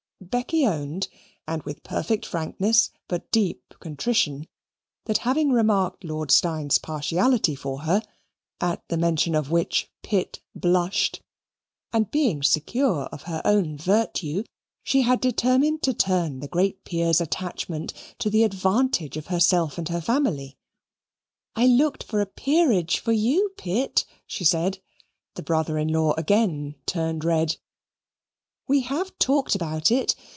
Becky 0.23 0.65
owned, 0.65 1.09
and 1.47 1.63
with 1.63 1.83
perfect 1.83 2.25
frankness, 2.25 2.91
but 3.09 3.29
deep 3.31 3.73
contrition, 3.81 4.47
that 5.05 5.17
having 5.27 5.51
remarked 5.51 6.05
Lord 6.05 6.29
Steyne's 6.31 6.77
partiality 6.77 7.53
for 7.55 7.81
her 7.81 8.01
(at 8.61 8.87
the 8.87 8.97
mention 8.97 9.33
of 9.35 9.51
which 9.51 9.89
Pitt 10.03 10.39
blushed), 10.55 11.21
and 11.91 12.09
being 12.11 12.43
secure 12.43 13.05
of 13.05 13.23
her 13.23 13.41
own 13.43 13.75
virtue, 13.77 14.43
she 14.83 15.01
had 15.01 15.19
determined 15.19 15.81
to 15.83 15.93
turn 15.93 16.39
the 16.39 16.47
great 16.47 16.85
peer's 16.85 17.19
attachment 17.19 17.91
to 18.19 18.29
the 18.29 18.43
advantage 18.43 19.17
of 19.17 19.27
herself 19.27 19.77
and 19.77 19.89
her 19.89 19.99
family. 20.01 20.55
"I 21.57 21.65
looked 21.65 22.03
for 22.05 22.21
a 22.21 22.27
peerage 22.27 22.99
for 22.99 23.11
you, 23.11 23.51
Pitt," 23.57 24.05
she 24.27 24.45
said 24.45 24.79
(the 25.33 25.43
brother 25.43 25.77
in 25.79 25.89
law 25.91 26.13
again 26.15 26.75
turned 26.85 27.25
red). 27.25 27.57
"We 28.67 28.81
have 28.81 29.17
talked 29.19 29.53
about 29.53 29.91
it. 29.91 30.15